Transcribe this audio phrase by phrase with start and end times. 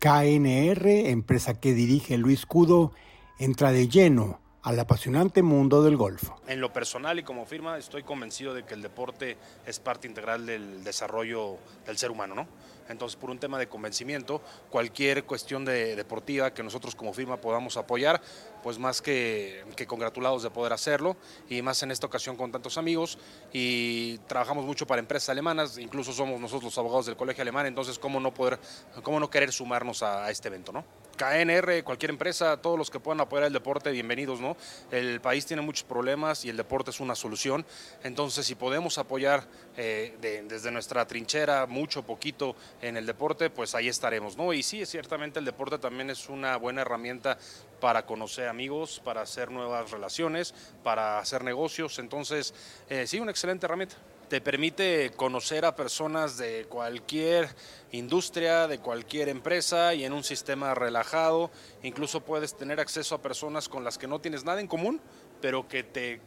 [0.00, 2.92] KNR, empresa que dirige Luis Cudo,
[3.38, 6.30] entra de lleno al apasionante mundo del golf.
[6.46, 9.36] En lo personal y como firma estoy convencido de que el deporte
[9.66, 12.46] es parte integral del desarrollo del ser humano, ¿no?
[12.90, 17.76] Entonces, por un tema de convencimiento, cualquier cuestión de, deportiva que nosotros como firma podamos
[17.76, 18.20] apoyar,
[18.64, 21.16] pues más que, que congratulados de poder hacerlo
[21.48, 23.16] y más en esta ocasión con tantos amigos
[23.52, 27.96] y trabajamos mucho para empresas alemanas, incluso somos nosotros los abogados del colegio alemán, entonces
[27.96, 28.58] cómo no poder,
[29.04, 30.84] cómo no querer sumarnos a, a este evento, ¿no?
[31.20, 34.56] KNR, cualquier empresa, todos los que puedan apoyar el deporte, bienvenidos, ¿no?
[34.90, 37.66] El país tiene muchos problemas y el deporte es una solución.
[38.02, 40.16] Entonces, si podemos apoyar eh,
[40.48, 44.54] desde nuestra trinchera, mucho, poquito, en el deporte, pues ahí estaremos, ¿no?
[44.54, 47.36] Y sí, ciertamente el deporte también es una buena herramienta
[47.80, 51.98] para conocer amigos, para hacer nuevas relaciones, para hacer negocios.
[51.98, 52.54] Entonces,
[52.88, 53.96] eh, sí, una excelente herramienta
[54.30, 57.48] te permite conocer a personas de cualquier
[57.90, 61.50] industria, de cualquier empresa y en un sistema relajado.
[61.82, 65.00] Incluso puedes tener acceso a personas con las que no tienes nada en común,
[65.42, 66.20] pero que te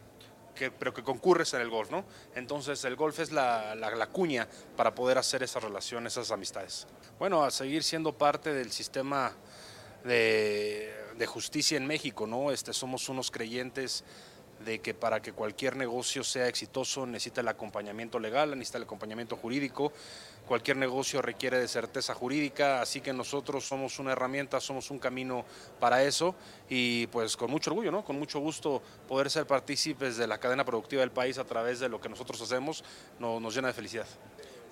[0.78, 2.04] pero que concurres en el golf, ¿no?
[2.36, 6.86] Entonces el golf es la, la, cuña para poder hacer esas relaciones, esas amistades.
[7.18, 9.32] Bueno, a seguir siendo parte del sistema
[10.04, 12.52] de, de justicia en México, ¿no?
[12.52, 14.04] Este, somos unos creyentes
[14.64, 19.36] de que para que cualquier negocio sea exitoso necesita el acompañamiento legal, necesita el acompañamiento
[19.36, 19.92] jurídico.
[20.46, 25.44] Cualquier negocio requiere de certeza jurídica, así que nosotros somos una herramienta, somos un camino
[25.80, 26.34] para eso
[26.68, 28.04] y pues con mucho orgullo, ¿no?
[28.04, 31.88] con mucho gusto poder ser partícipes de la cadena productiva del país a través de
[31.88, 32.84] lo que nosotros hacemos
[33.18, 34.06] nos llena de felicidad.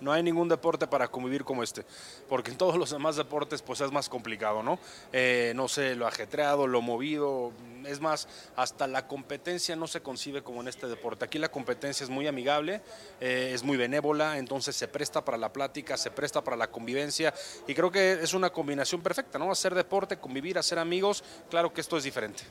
[0.03, 1.87] No hay ningún deporte para convivir como este,
[2.29, 4.81] porque en todos los demás deportes pues es más complicado, ¿no?
[5.13, 7.53] Eh, no sé, lo ajetreado, lo movido,
[7.87, 8.27] es más,
[8.57, 11.25] hasta la competencia no se concibe como en este deporte.
[11.25, 12.81] Aquí la competencia es muy amigable,
[13.21, 17.33] eh, es muy benévola, entonces se presta para la plática, se presta para la convivencia
[17.69, 19.53] y creo que es una combinación perfecta, ¿no?
[19.53, 22.43] Hacer deporte, convivir, hacer amigos, claro que esto es diferente.